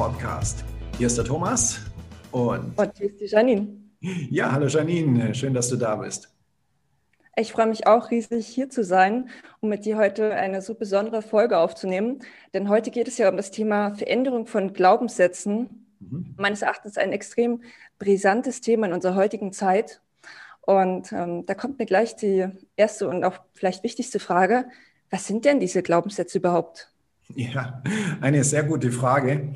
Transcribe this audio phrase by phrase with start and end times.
[0.00, 0.64] Podcast.
[0.96, 1.78] Hier ist der Thomas
[2.32, 3.68] und, und hier ist die Janine.
[4.00, 6.34] Ja, hallo Janine, schön, dass du da bist.
[7.36, 9.28] Ich freue mich auch riesig, hier zu sein,
[9.60, 12.20] um mit dir heute eine so besondere Folge aufzunehmen.
[12.54, 15.86] Denn heute geht es ja um das Thema Veränderung von Glaubenssätzen.
[15.98, 16.34] Mhm.
[16.38, 17.60] Meines Erachtens ein extrem
[17.98, 20.00] brisantes Thema in unserer heutigen Zeit.
[20.62, 24.64] Und ähm, da kommt mir gleich die erste und auch vielleicht wichtigste Frage.
[25.10, 26.89] Was sind denn diese Glaubenssätze überhaupt?
[27.34, 27.82] Ja,
[28.20, 29.54] eine sehr gute Frage.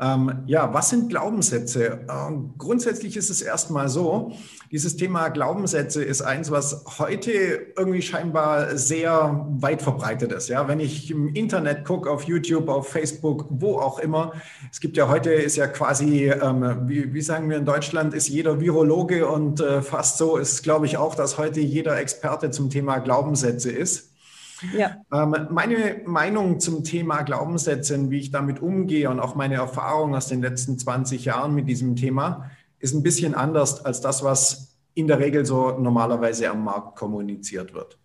[0.00, 2.00] Ähm, ja, was sind Glaubenssätze?
[2.10, 4.32] Ähm, grundsätzlich ist es erstmal so,
[4.70, 7.30] dieses Thema Glaubenssätze ist eins, was heute
[7.76, 10.48] irgendwie scheinbar sehr weit verbreitet ist.
[10.48, 14.32] Ja, wenn ich im Internet gucke, auf YouTube, auf Facebook, wo auch immer,
[14.70, 18.28] es gibt ja heute, ist ja quasi, ähm, wie, wie, sagen wir in Deutschland, ist
[18.28, 22.70] jeder Virologe und äh, fast so ist, glaube ich, auch, dass heute jeder Experte zum
[22.70, 24.11] Thema Glaubenssätze ist.
[24.76, 24.96] Ja.
[25.12, 30.28] Ähm, meine Meinung zum Thema Glaubenssätze, wie ich damit umgehe und auch meine Erfahrung aus
[30.28, 35.06] den letzten 20 Jahren mit diesem Thema ist ein bisschen anders als das, was in
[35.06, 37.98] der Regel so normalerweise am Markt kommuniziert wird.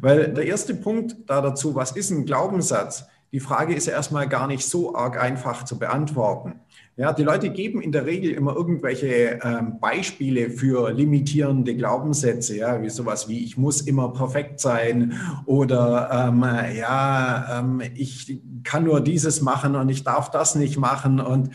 [0.00, 3.06] Weil der erste Punkt da dazu, was ist ein Glaubenssatz?
[3.32, 6.60] Die Frage ist erstmal gar nicht so arg einfach zu beantworten.
[6.96, 12.82] Ja, die Leute geben in der Regel immer irgendwelche ähm, Beispiele für limitierende Glaubenssätze, ja,
[12.82, 15.14] wie sowas wie ich muss immer perfekt sein
[15.46, 16.44] oder ähm,
[16.76, 21.50] ja, ähm, ich kann nur dieses machen und ich darf das nicht machen und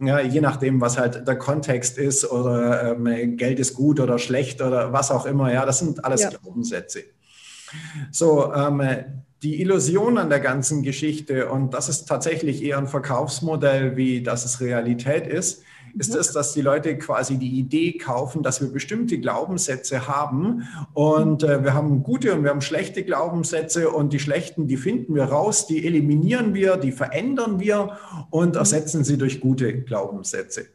[0.00, 4.60] ja, je nachdem, was halt der Kontext ist oder ähm, Geld ist gut oder schlecht
[4.60, 6.30] oder was auch immer, ja, das sind alles ja.
[6.30, 7.04] Glaubenssätze.
[8.10, 8.82] So, ähm,
[9.44, 14.44] die Illusion an der ganzen Geschichte, und das ist tatsächlich eher ein Verkaufsmodell, wie dass
[14.44, 15.62] es Realität ist,
[15.96, 21.44] ist es, dass die Leute quasi die Idee kaufen, dass wir bestimmte Glaubenssätze haben und
[21.44, 25.24] äh, wir haben gute und wir haben schlechte Glaubenssätze und die schlechten, die finden wir
[25.24, 27.98] raus, die eliminieren wir, die verändern wir
[28.30, 30.66] und ersetzen sie durch gute Glaubenssätze.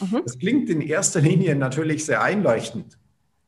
[0.00, 0.22] Mhm.
[0.24, 2.98] Das klingt in erster Linie natürlich sehr einleuchtend.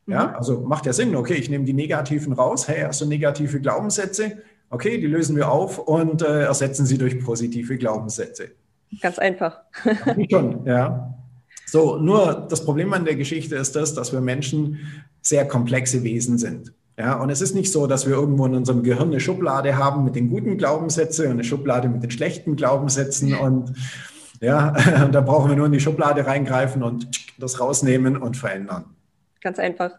[0.07, 0.35] Ja, mhm.
[0.35, 4.37] also macht ja Sinn, okay, ich nehme die negativen raus, hey, hast du negative Glaubenssätze?
[4.69, 8.51] Okay, die lösen wir auf und äh, ersetzen sie durch positive Glaubenssätze.
[9.01, 9.59] Ganz einfach.
[10.29, 11.13] Schon, ja.
[11.65, 14.79] So, nur das Problem an der Geschichte ist das, dass wir Menschen
[15.21, 16.73] sehr komplexe Wesen sind.
[16.97, 20.03] Ja, und es ist nicht so, dass wir irgendwo in unserem Gehirn eine Schublade haben
[20.03, 23.73] mit den guten Glaubenssätzen und eine Schublade mit den schlechten Glaubenssätzen und
[24.41, 24.71] ja,
[25.11, 28.85] da brauchen wir nur in die Schublade reingreifen und das rausnehmen und verändern.
[29.41, 29.91] Ganz einfach.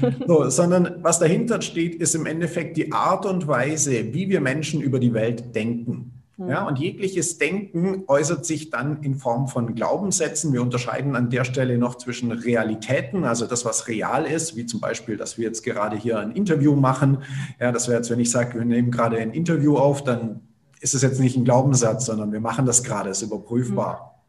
[0.26, 4.80] So, sondern was dahinter steht, ist im Endeffekt die Art und Weise, wie wir Menschen
[4.80, 6.18] über die Welt denken.
[6.38, 6.48] Hm.
[6.48, 10.52] Ja, und jegliches Denken äußert sich dann in Form von Glaubenssätzen.
[10.52, 14.80] Wir unterscheiden an der Stelle noch zwischen Realitäten, also das, was real ist, wie zum
[14.80, 17.18] Beispiel, dass wir jetzt gerade hier ein Interview machen.
[17.60, 20.40] Ja, das wäre jetzt, wenn ich sage, wir nehmen gerade ein Interview auf, dann
[20.80, 24.22] ist es jetzt nicht ein Glaubenssatz, sondern wir machen das gerade, ist überprüfbar.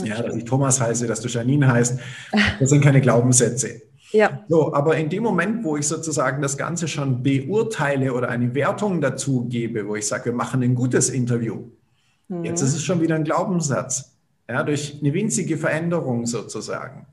[0.00, 0.06] Hm.
[0.06, 2.00] Ja, dass ich Thomas heiße, dass du Janine heißt,
[2.60, 3.82] das sind keine Glaubenssätze.
[4.16, 4.44] Ja.
[4.48, 9.00] So, aber in dem Moment, wo ich sozusagen das Ganze schon beurteile oder eine Wertung
[9.00, 11.64] dazu gebe, wo ich sage, wir machen ein gutes Interview,
[12.28, 12.44] mhm.
[12.44, 14.12] jetzt ist es schon wieder ein Glaubenssatz.
[14.48, 17.06] Ja, durch eine winzige Veränderung sozusagen.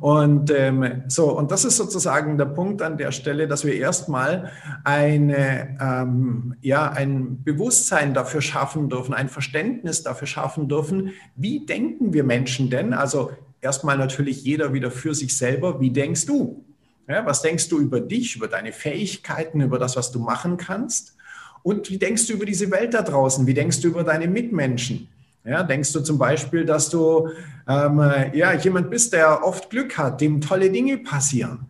[0.00, 4.52] Und ähm, so, und das ist sozusagen der Punkt an der Stelle, dass wir erstmal
[4.84, 12.12] eine, ähm, ja, ein Bewusstsein dafür schaffen dürfen, ein Verständnis dafür schaffen dürfen, wie denken
[12.12, 12.92] wir Menschen denn?
[12.92, 15.80] Also erstmal natürlich jeder wieder für sich selber.
[15.80, 16.64] Wie denkst du?
[17.08, 21.16] Ja, was denkst du über dich, über deine Fähigkeiten, über das, was du machen kannst?
[21.62, 23.46] Und wie denkst du über diese Welt da draußen?
[23.46, 25.08] Wie denkst du über deine Mitmenschen?
[25.44, 27.28] Ja, denkst du zum Beispiel, dass du
[27.68, 28.00] ähm,
[28.32, 31.66] ja, jemand bist, der oft Glück hat, dem tolle Dinge passieren?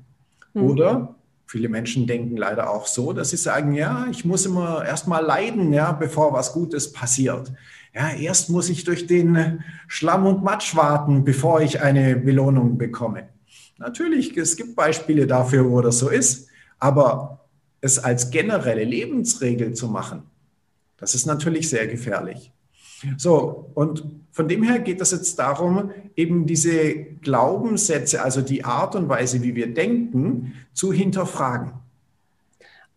[0.55, 0.63] Mhm.
[0.63, 1.15] Oder
[1.47, 5.21] viele Menschen denken leider auch so, dass sie sagen, ja, ich muss immer erst mal
[5.21, 7.53] leiden, ja, bevor was Gutes passiert.
[7.97, 13.31] Ja, erst muss ich durch den Schlamm und Matsch warten, bevor ich eine Belohnung bekomme.
[13.79, 16.49] Natürlich, es gibt Beispiele dafür, wo das so ist,
[16.79, 17.47] aber
[17.81, 20.25] es als generelle Lebensregel zu machen,
[20.99, 22.53] das ist natürlich sehr gefährlich.
[23.17, 28.95] So, und von dem her geht es jetzt darum, eben diese Glaubenssätze, also die Art
[28.95, 31.73] und Weise, wie wir denken, zu hinterfragen.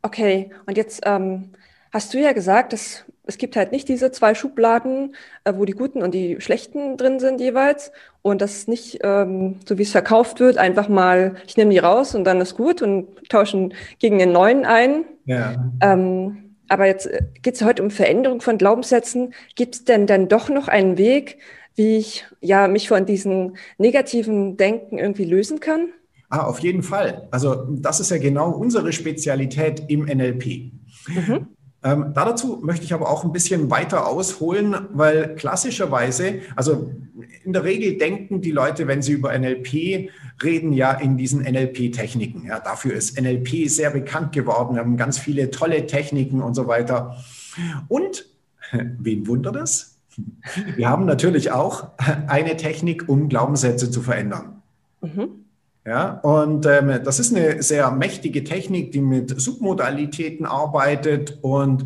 [0.02, 1.52] Okay, und jetzt ähm,
[1.92, 5.74] hast du ja gesagt, dass es gibt halt nicht diese zwei Schubladen, äh, wo die
[5.74, 7.92] guten und die schlechten drin sind jeweils.
[8.24, 11.78] Und das ist nicht, ähm, so wie es verkauft wird, einfach mal, ich nehme die
[11.78, 15.06] raus und dann ist gut und tauschen gegen den neuen ein.
[15.26, 15.72] Ja.
[15.80, 19.36] Ähm, aber jetzt äh, geht es heute um Veränderung von Glaubenssätzen.
[19.56, 21.38] Gibt es denn dann doch noch einen Weg,
[21.76, 25.90] wie ich ja mich von diesen negativen Denken irgendwie lösen kann?
[26.30, 27.28] Ah, auf jeden Fall.
[27.30, 30.72] Also das ist ja genau unsere Spezialität im NLP.
[31.08, 31.48] Mhm.
[31.81, 36.92] Ähm, dazu möchte ich aber auch ein bisschen weiter ausholen, weil klassischerweise, also
[37.44, 40.10] in der Regel denken die Leute, wenn sie über NLP
[40.44, 42.46] reden, ja in diesen NLP-Techniken.
[42.46, 44.76] Ja, dafür ist NLP sehr bekannt geworden.
[44.76, 47.18] Wir haben ganz viele tolle Techniken und so weiter.
[47.88, 48.26] Und
[48.72, 49.98] wen wundert es?
[50.76, 51.92] Wir haben natürlich auch
[52.28, 54.62] eine Technik, um Glaubenssätze zu verändern.
[55.02, 55.46] Mhm.
[55.89, 61.86] Ja, und ähm, das ist eine sehr mächtige Technik, die mit Submodalitäten arbeitet und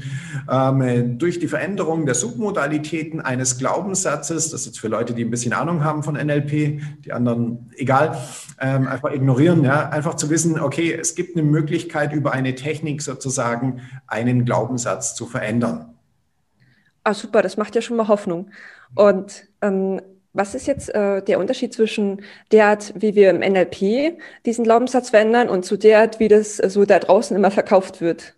[0.52, 5.30] ähm, durch die Veränderung der Submodalitäten eines Glaubenssatzes, das ist jetzt für Leute, die ein
[5.30, 8.18] bisschen Ahnung haben von NLP, die anderen egal,
[8.60, 13.02] ähm, einfach ignorieren, ja, einfach zu wissen, okay, es gibt eine Möglichkeit über eine Technik
[13.02, 15.94] sozusagen einen Glaubenssatz zu verändern.
[17.06, 18.50] Ah, super, das macht ja schon mal Hoffnung.
[18.96, 20.02] Und ähm,
[20.34, 22.22] was ist jetzt äh, der Unterschied zwischen
[22.52, 26.60] der Art, wie wir im NLP diesen Glaubenssatz verändern und zu der Art, wie das
[26.60, 28.34] äh, so da draußen immer verkauft wird?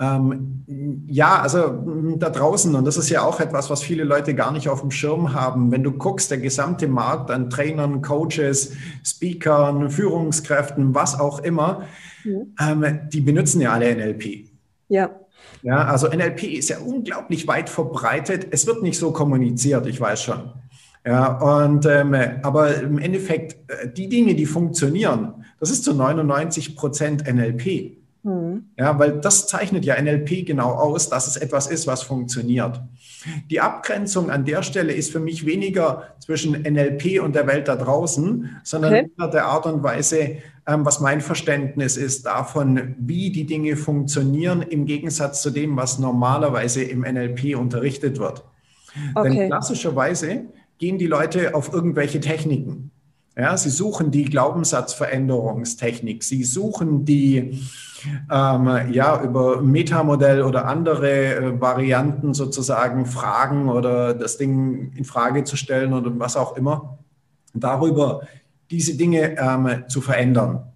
[0.00, 0.64] Ähm,
[1.08, 4.52] ja, also mm, da draußen, und das ist ja auch etwas, was viele Leute gar
[4.52, 5.72] nicht auf dem Schirm haben.
[5.72, 8.72] Wenn du guckst, der gesamte Markt an Trainern, Coaches,
[9.04, 11.82] Speakern, Führungskräften, was auch immer,
[12.24, 12.54] mhm.
[12.60, 14.48] ähm, die benutzen ja alle NLP.
[14.88, 15.10] Ja.
[15.62, 18.46] Ja, also NLP ist ja unglaublich weit verbreitet.
[18.52, 20.52] Es wird nicht so kommuniziert, ich weiß schon.
[21.04, 26.76] Ja, und ähm, aber im Endeffekt, äh, die Dinge, die funktionieren, das ist zu 99
[26.76, 27.98] Prozent NLP.
[28.22, 28.64] Mhm.
[28.76, 32.80] Ja, weil das zeichnet ja NLP genau aus, dass es etwas ist, was funktioniert.
[33.50, 37.76] Die Abgrenzung an der Stelle ist für mich weniger zwischen NLP und der Welt da
[37.76, 39.30] draußen, sondern okay.
[39.32, 44.84] der Art und Weise, ähm, was mein Verständnis ist davon, wie die Dinge funktionieren, im
[44.84, 48.44] Gegensatz zu dem, was normalerweise im NLP unterrichtet wird.
[49.14, 49.36] Okay.
[49.36, 50.46] Denn klassischerweise
[50.78, 52.90] gehen die Leute auf irgendwelche Techniken.
[53.36, 57.60] Ja, sie suchen die Glaubenssatzveränderungstechnik, sie suchen die
[58.32, 65.44] ähm, ja über Metamodell oder andere äh, Varianten sozusagen Fragen oder das Ding in Frage
[65.44, 66.98] zu stellen oder was auch immer,
[67.54, 68.22] darüber
[68.72, 70.72] diese Dinge ähm, zu verändern.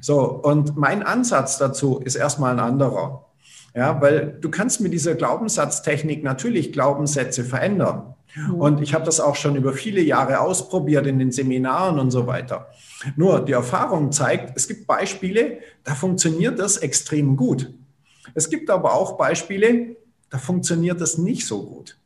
[0.00, 3.24] So, und mein Ansatz dazu ist erstmal ein anderer.
[3.72, 8.14] Ja, weil du kannst mit dieser Glaubenssatztechnik natürlich Glaubenssätze verändern.
[8.34, 8.54] Mhm.
[8.54, 12.26] Und ich habe das auch schon über viele Jahre ausprobiert in den Seminaren und so
[12.26, 12.68] weiter.
[13.16, 17.72] Nur die Erfahrung zeigt, es gibt Beispiele, da funktioniert das extrem gut.
[18.34, 19.96] Es gibt aber auch Beispiele,
[20.28, 21.96] da funktioniert das nicht so gut.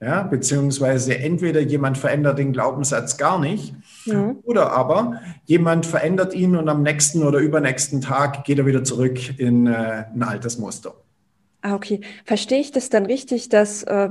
[0.00, 3.72] Ja, beziehungsweise entweder jemand verändert den Glaubenssatz gar nicht
[4.04, 4.38] mhm.
[4.42, 9.38] oder aber jemand verändert ihn und am nächsten oder übernächsten Tag geht er wieder zurück
[9.38, 10.94] in äh, ein altes Muster.
[11.60, 12.00] Ah, okay.
[12.24, 14.08] Verstehe ich das dann richtig, dass äh,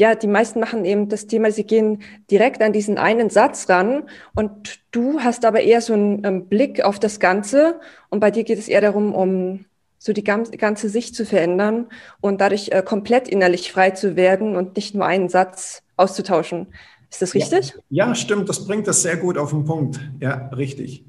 [0.00, 2.00] ja, die meisten machen eben das Thema, sie gehen
[2.30, 4.04] direkt an diesen einen Satz ran
[4.34, 8.44] und du hast aber eher so einen ähm, Blick auf das Ganze und bei dir
[8.44, 9.66] geht es eher darum, um
[9.98, 11.86] so die ganze Sicht zu verändern
[12.22, 16.68] und dadurch äh, komplett innerlich frei zu werden und nicht nur einen Satz auszutauschen.
[17.10, 17.74] Ist das richtig?
[17.90, 18.48] Ja, ja stimmt.
[18.48, 20.00] Das bringt das sehr gut auf den Punkt.
[20.18, 21.04] Ja, richtig.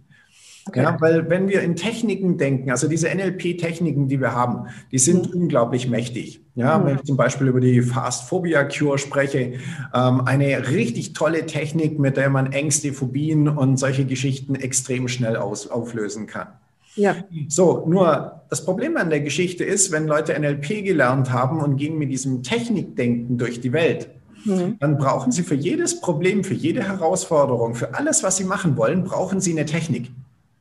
[0.68, 0.84] Okay.
[0.84, 5.34] Ja, weil wenn wir in Techniken denken, also diese NLP-Techniken, die wir haben, die sind
[5.34, 5.42] mhm.
[5.42, 6.42] unglaublich mächtig.
[6.56, 6.86] Ja, mhm.
[6.86, 9.54] wenn ich zum Beispiel über die Fast Phobia Cure spreche,
[9.94, 15.36] ähm, eine richtig tolle Technik, mit der man Ängste, Phobien und solche Geschichten extrem schnell
[15.36, 16.50] aus, auflösen kann.
[16.96, 17.16] Ja.
[17.48, 21.98] So, nur das Problem an der Geschichte ist, wenn Leute NLP gelernt haben und gehen
[21.98, 24.10] mit diesem Technikdenken durch die Welt,
[24.44, 24.78] mhm.
[24.80, 29.06] dann brauchen sie für jedes Problem, für jede Herausforderung, für alles, was sie machen wollen,
[29.06, 30.12] brauchen sie eine Technik.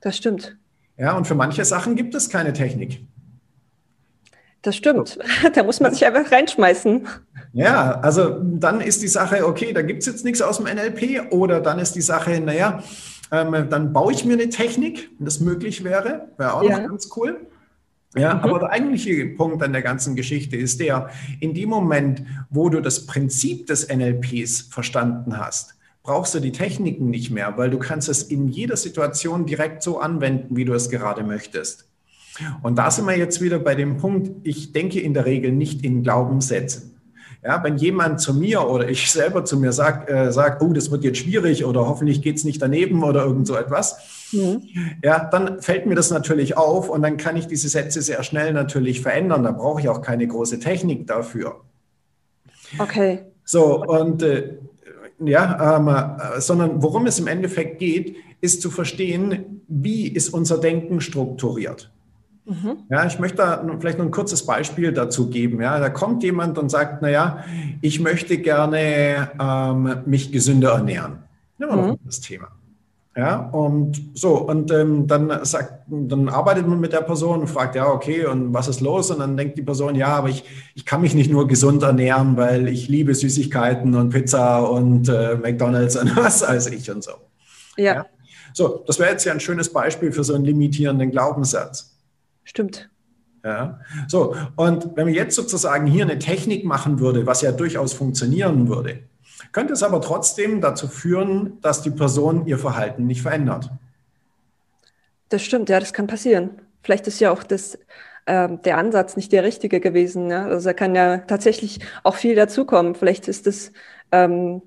[0.00, 0.56] Das stimmt.
[0.96, 3.06] Ja, und für manche Sachen gibt es keine Technik.
[4.62, 5.18] Das stimmt.
[5.54, 7.06] Da muss man sich einfach reinschmeißen.
[7.52, 11.32] Ja, also dann ist die Sache, okay, da gibt es jetzt nichts aus dem NLP
[11.32, 12.82] oder dann ist die Sache, naja,
[13.32, 16.78] ähm, dann baue ich mir eine Technik, wenn das möglich wäre, wäre auch ja.
[16.78, 17.46] noch ganz cool.
[18.16, 18.40] Ja, mhm.
[18.40, 22.80] aber der eigentliche Punkt an der ganzen Geschichte ist der, in dem Moment, wo du
[22.80, 28.08] das Prinzip des NLPs verstanden hast, brauchst du die Techniken nicht mehr, weil du kannst
[28.08, 31.86] es in jeder Situation direkt so anwenden, wie du es gerade möchtest.
[32.62, 35.84] Und da sind wir jetzt wieder bei dem Punkt, ich denke in der Regel nicht
[35.84, 36.96] in Glaubenssätzen.
[37.42, 40.90] Ja, wenn jemand zu mir oder ich selber zu mir sagt, äh, sagt, oh, das
[40.90, 44.62] wird jetzt schwierig oder hoffentlich geht es nicht daneben oder irgend so etwas, mhm.
[45.02, 48.52] ja, dann fällt mir das natürlich auf und dann kann ich diese Sätze sehr schnell
[48.52, 49.42] natürlich verändern.
[49.42, 51.60] Da brauche ich auch keine große Technik dafür.
[52.78, 53.20] Okay.
[53.44, 54.58] So, und äh,
[55.20, 60.58] ja, ähm, äh, sondern worum es im Endeffekt geht, ist zu verstehen, wie ist unser
[60.58, 61.90] Denken strukturiert.
[62.46, 62.78] Mhm.
[62.90, 65.60] Ja, ich möchte da vielleicht noch ein kurzes Beispiel dazu geben.
[65.60, 67.44] Ja, da kommt jemand und sagt, naja,
[67.80, 71.18] ich möchte gerne ähm, mich gesünder ernähren.
[71.58, 71.88] Nehmen wir mhm.
[71.90, 72.48] noch das Thema.
[73.16, 77.74] Ja, und so, und ähm, dann sagt, dann arbeitet man mit der Person und fragt,
[77.74, 79.10] ja, okay, und was ist los?
[79.10, 80.44] Und dann denkt die Person, ja, aber ich,
[80.76, 85.34] ich kann mich nicht nur gesund ernähren, weil ich liebe Süßigkeiten und Pizza und äh,
[85.34, 87.12] McDonalds und was weiß ich und so.
[87.76, 87.94] Ja.
[87.94, 88.06] ja?
[88.54, 91.96] So, das wäre jetzt ja ein schönes Beispiel für so einen limitierenden Glaubenssatz.
[92.44, 92.90] Stimmt.
[93.44, 97.92] Ja, so, und wenn man jetzt sozusagen hier eine Technik machen würde, was ja durchaus
[97.94, 99.00] funktionieren würde,
[99.52, 103.70] könnte es aber trotzdem dazu führen, dass die Person ihr Verhalten nicht verändert.
[105.28, 106.50] Das stimmt, ja, das kann passieren.
[106.82, 107.78] Vielleicht ist ja auch das,
[108.26, 110.30] äh, der Ansatz nicht der richtige gewesen.
[110.30, 110.46] Ja?
[110.46, 112.94] Also da kann ja tatsächlich auch viel dazukommen.
[112.94, 113.72] Vielleicht ist das
[114.12, 114.62] ähm,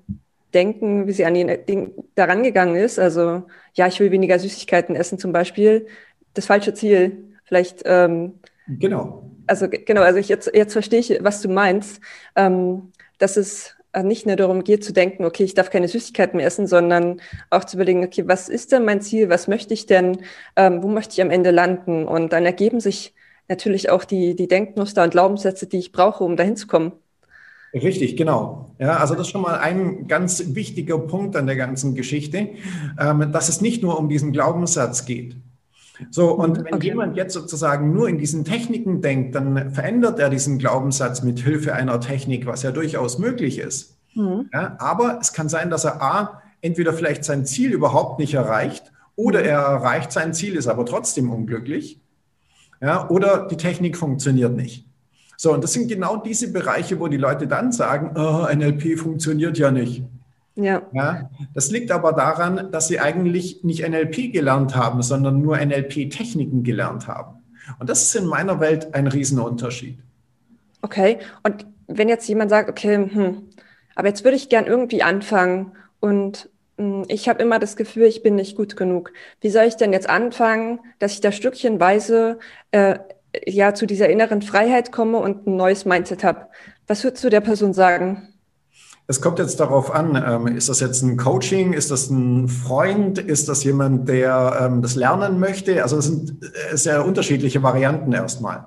[0.54, 2.98] Denken, wie sie an die Ding daran gegangen ist.
[2.98, 3.42] Also
[3.74, 5.86] ja, ich will weniger Süßigkeiten essen zum Beispiel.
[6.32, 7.34] Das falsche Ziel.
[7.44, 7.82] Vielleicht.
[7.84, 8.38] Ähm,
[8.68, 9.30] genau.
[9.46, 12.00] Also genau, also ich jetzt, jetzt verstehe ich, was du meinst.
[12.36, 16.46] Ähm, dass es nicht nur darum geht zu denken, okay, ich darf keine Süßigkeiten mehr
[16.46, 17.20] essen, sondern
[17.50, 20.18] auch zu überlegen, okay, was ist denn mein Ziel, was möchte ich denn,
[20.56, 22.06] ähm, wo möchte ich am Ende landen?
[22.06, 23.14] Und dann ergeben sich
[23.48, 26.92] natürlich auch die, die Denkmuster und Glaubenssätze, die ich brauche, um dahin zu kommen.
[27.74, 28.74] Richtig, genau.
[28.78, 32.50] Ja, also das ist schon mal ein ganz wichtiger Punkt an der ganzen Geschichte,
[33.00, 35.36] ähm, dass es nicht nur um diesen Glaubenssatz geht.
[36.10, 36.88] So, und wenn okay.
[36.88, 41.74] jemand jetzt sozusagen nur in diesen Techniken denkt, dann verändert er diesen Glaubenssatz mit Hilfe
[41.74, 43.96] einer Technik, was ja durchaus möglich ist.
[44.14, 44.50] Mhm.
[44.52, 48.92] Ja, aber es kann sein, dass er A, entweder vielleicht sein Ziel überhaupt nicht erreicht
[49.16, 49.46] oder mhm.
[49.46, 52.00] er erreicht sein Ziel, ist aber trotzdem unglücklich.
[52.80, 54.86] Ja, oder die Technik funktioniert nicht.
[55.36, 59.58] So, und das sind genau diese Bereiche, wo die Leute dann sagen, oh, NLP funktioniert
[59.58, 60.04] ja nicht.
[60.56, 60.82] Ja.
[60.92, 61.30] ja.
[61.52, 67.08] Das liegt aber daran, dass sie eigentlich nicht NLP gelernt haben, sondern nur NLP-Techniken gelernt
[67.08, 67.42] haben.
[67.78, 69.98] Und das ist in meiner Welt ein Riesenunterschied.
[70.82, 73.48] Okay, und wenn jetzt jemand sagt, okay, hm,
[73.94, 78.22] aber jetzt würde ich gern irgendwie anfangen und hm, ich habe immer das Gefühl, ich
[78.22, 79.12] bin nicht gut genug.
[79.40, 82.38] Wie soll ich denn jetzt anfangen, dass ich da stückchenweise
[82.70, 82.98] äh,
[83.46, 86.48] ja zu dieser inneren Freiheit komme und ein neues Mindset habe?
[86.86, 88.33] Was würdest du der Person sagen?
[89.06, 93.18] Es kommt jetzt darauf an, ähm, ist das jetzt ein Coaching, ist das ein Freund,
[93.18, 95.82] ist das jemand, der ähm, das lernen möchte?
[95.82, 98.66] Also es sind äh, sehr unterschiedliche Varianten erstmal.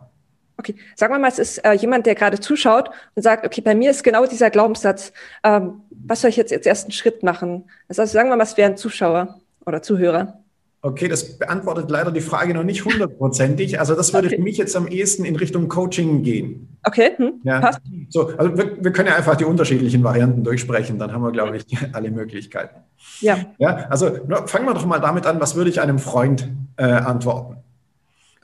[0.60, 3.74] Okay, sagen wir mal, es ist äh, jemand, der gerade zuschaut und sagt, okay, bei
[3.74, 5.12] mir ist genau dieser Glaubenssatz,
[5.44, 7.70] ähm, was soll ich jetzt als ersten Schritt machen?
[7.89, 10.39] Heißt, sagen wir mal, es wäre ein Zuschauer oder Zuhörer.
[10.81, 13.79] Okay, das beantwortet leider die Frage noch nicht hundertprozentig.
[13.79, 14.36] Also das würde okay.
[14.36, 16.77] für mich jetzt am ehesten in Richtung Coaching gehen.
[16.84, 17.60] Okay, hm, ja.
[17.60, 17.81] passt.
[18.10, 21.57] So, also wir, wir, können ja einfach die unterschiedlichen Varianten durchsprechen, dann haben wir, glaube
[21.57, 22.81] ich, alle Möglichkeiten.
[23.22, 23.38] Ja.
[23.57, 24.12] Ja, also
[24.46, 27.57] fangen wir doch mal damit an, was würde ich einem Freund äh, antworten?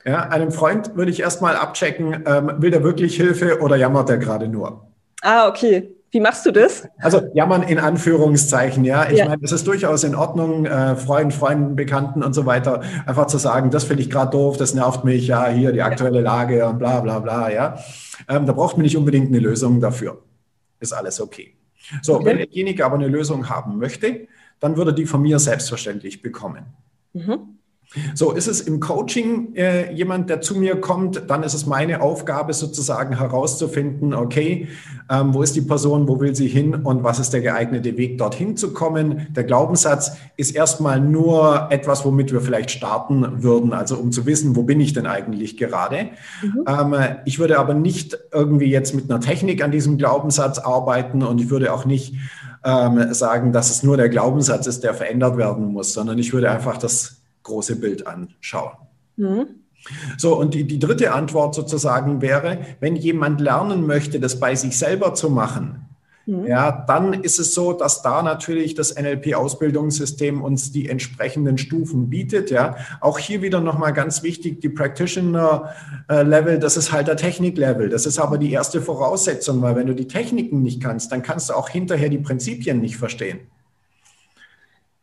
[0.04, 4.18] Ja, einem Freund würde ich erstmal abchecken, ähm, will der wirklich Hilfe oder jammert er
[4.18, 4.86] gerade nur?
[5.22, 5.94] Ah, okay.
[6.14, 6.86] Wie machst du das?
[6.98, 9.10] Also jammern in Anführungszeichen, ja.
[9.10, 9.28] Ich ja.
[9.28, 13.36] meine, es ist durchaus in Ordnung, äh, Freund, Freunden, Bekannten und so weiter, einfach zu
[13.36, 16.78] sagen, das finde ich gerade doof, das nervt mich, ja, hier die aktuelle Lage und
[16.78, 17.80] bla bla bla, ja.
[18.28, 20.22] Ähm, da braucht man nicht unbedingt eine Lösung dafür.
[20.78, 21.56] Ist alles okay.
[22.00, 22.26] So, okay.
[22.26, 24.28] wenn derjenige aber eine Lösung haben möchte,
[24.60, 26.64] dann würde die von mir selbstverständlich bekommen.
[27.12, 27.58] Mhm.
[28.14, 32.02] So, ist es im Coaching äh, jemand, der zu mir kommt, dann ist es meine
[32.02, 34.68] Aufgabe sozusagen herauszufinden, okay,
[35.10, 38.18] ähm, wo ist die Person, wo will sie hin und was ist der geeignete Weg,
[38.18, 39.28] dorthin zu kommen.
[39.30, 44.56] Der Glaubenssatz ist erstmal nur etwas, womit wir vielleicht starten würden, also um zu wissen,
[44.56, 46.08] wo bin ich denn eigentlich gerade.
[46.42, 46.64] Mhm.
[46.66, 51.40] Ähm, ich würde aber nicht irgendwie jetzt mit einer Technik an diesem Glaubenssatz arbeiten und
[51.40, 52.14] ich würde auch nicht
[52.64, 56.50] ähm, sagen, dass es nur der Glaubenssatz ist, der verändert werden muss, sondern ich würde
[56.50, 58.72] einfach das große Bild anschauen.
[59.16, 59.46] Mhm.
[60.16, 64.78] So, und die, die dritte Antwort sozusagen wäre, wenn jemand lernen möchte, das bei sich
[64.78, 65.86] selber zu machen,
[66.24, 66.46] mhm.
[66.46, 72.50] ja, dann ist es so, dass da natürlich das NLP-Ausbildungssystem uns die entsprechenden Stufen bietet.
[72.50, 77.90] Ja, auch hier wieder nochmal ganz wichtig, die Practitioner-Level, das ist halt der Technik-Level.
[77.90, 81.50] Das ist aber die erste Voraussetzung, weil wenn du die Techniken nicht kannst, dann kannst
[81.50, 83.40] du auch hinterher die Prinzipien nicht verstehen.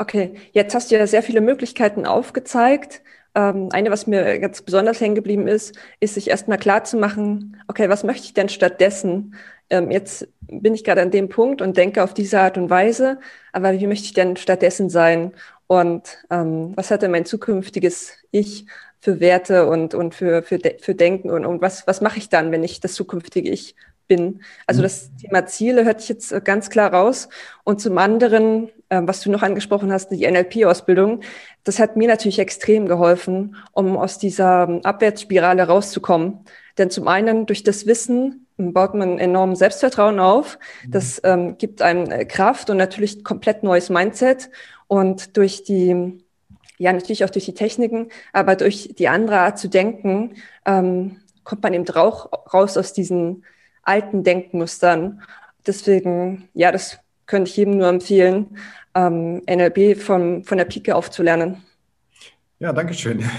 [0.02, 3.04] Okay, jetzt hast du ja sehr viele Möglichkeiten aufgezeigt.
[3.36, 7.62] Ähm, eine, was mir ganz besonders hängen geblieben ist, ist sich erstmal klar zu machen,
[7.68, 9.36] okay, was möchte ich denn stattdessen?
[9.70, 13.20] Ähm, jetzt bin ich gerade an dem Punkt und denke auf diese Art und Weise,
[13.54, 15.34] aber wie möchte ich denn stattdessen sein?
[15.68, 18.66] Und ähm, was hat denn mein zukünftiges Ich
[19.02, 22.52] für Werte und, und für, für, für Denken und, und was, was mache ich dann,
[22.52, 23.76] wenn ich das zukünftige Ich
[24.08, 24.42] bin.
[24.66, 24.84] Also mhm.
[24.84, 27.30] das Thema Ziele hört ich jetzt ganz klar raus.
[27.64, 28.72] Und zum anderen,
[29.04, 31.22] was du noch angesprochen hast, die NLP-Ausbildung,
[31.64, 36.40] das hat mir natürlich extrem geholfen, um aus dieser ähm, Abwärtsspirale rauszukommen.
[36.78, 40.60] Denn zum einen durch das Wissen baut man enorm Selbstvertrauen auf.
[40.86, 40.92] Mhm.
[40.92, 44.50] Das ähm, gibt einem äh, Kraft und natürlich komplett neues Mindset.
[44.88, 46.24] Und durch die,
[46.78, 51.64] ja, natürlich auch durch die Techniken, aber durch die andere Art zu denken, ähm, kommt
[51.64, 53.46] man eben auch raus aus diesen
[53.84, 55.22] alten Denkmustern.
[55.66, 57.00] Deswegen, ja, das
[57.32, 58.58] könnte ich jedem nur empfehlen,
[58.94, 61.64] ähm, NLP von, von der Pike auf zu lernen.
[62.62, 63.24] Ja, danke schön.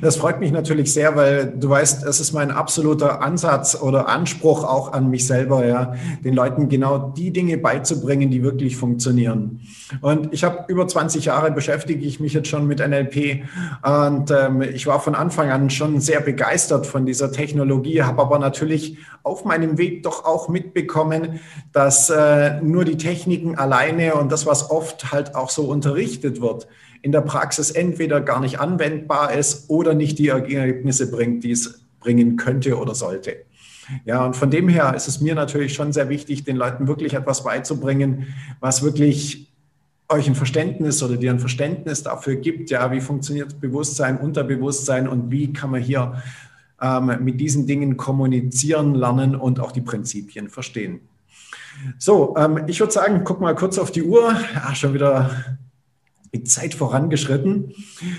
[0.00, 4.62] Das freut mich natürlich sehr, weil du weißt, es ist mein absoluter Ansatz oder Anspruch
[4.62, 9.62] auch an mich selber, ja, den Leuten genau die Dinge beizubringen, die wirklich funktionieren.
[10.00, 13.42] Und ich habe über 20 Jahre beschäftige ich mich jetzt schon mit NLP
[13.82, 18.38] und ähm, ich war von Anfang an schon sehr begeistert von dieser Technologie, habe aber
[18.38, 21.40] natürlich auf meinem Weg doch auch mitbekommen,
[21.72, 26.68] dass äh, nur die Techniken alleine und das, was oft halt auch so unterrichtet wird,
[27.02, 31.86] in der Praxis entweder gar nicht anwendbar ist oder nicht die Ergebnisse bringt, die es
[32.00, 33.36] bringen könnte oder sollte.
[34.04, 37.14] Ja, und von dem her ist es mir natürlich schon sehr wichtig, den Leuten wirklich
[37.14, 38.26] etwas beizubringen,
[38.60, 39.48] was wirklich
[40.10, 45.30] euch ein Verständnis oder dir ein Verständnis dafür gibt, ja, wie funktioniert Bewusstsein, Unterbewusstsein und
[45.30, 46.22] wie kann man hier
[46.80, 51.00] ähm, mit diesen Dingen kommunizieren, lernen und auch die Prinzipien verstehen.
[51.98, 54.34] So, ähm, ich würde sagen, guck mal kurz auf die Uhr.
[54.54, 55.58] Ja, schon wieder
[56.32, 57.74] die Zeit vorangeschritten.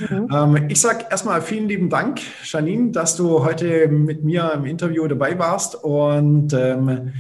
[0.10, 0.28] Mhm.
[0.34, 5.08] Ähm, ich sage erstmal vielen lieben Dank, Janine, dass du heute mit mir im Interview
[5.08, 7.14] dabei warst und ähm,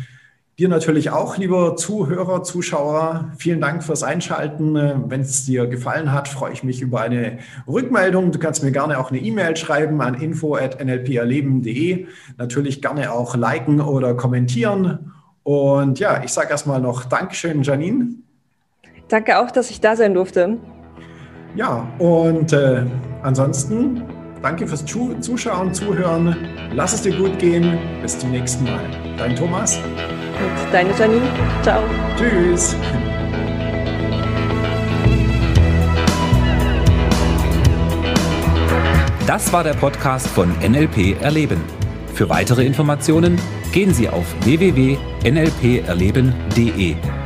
[0.59, 4.75] dir natürlich auch, lieber Zuhörer, Zuschauer, vielen Dank fürs Einschalten.
[4.75, 8.31] Äh, Wenn es dir gefallen hat, freue ich mich über eine Rückmeldung.
[8.31, 12.07] Du kannst mir gerne auch eine E-Mail schreiben an info.nlperleben.de.
[12.37, 15.13] Natürlich gerne auch liken oder kommentieren.
[15.43, 18.09] Und ja, ich sage erstmal noch Dankeschön, Janine.
[19.07, 20.57] Danke auch, dass ich da sein durfte.
[21.55, 22.83] Ja, und äh,
[23.23, 24.03] ansonsten
[24.41, 26.35] danke fürs Zuschauen, Zuhören.
[26.73, 27.77] Lass es dir gut gehen.
[28.01, 28.79] Bis zum nächsten Mal.
[29.17, 29.77] Dein Thomas.
[29.77, 31.27] Und deine Janine.
[31.63, 31.81] Ciao.
[32.17, 32.75] Tschüss.
[39.27, 41.61] Das war der Podcast von NLP Erleben.
[42.15, 43.39] Für weitere Informationen
[43.71, 47.18] gehen Sie auf www.nlperleben.de.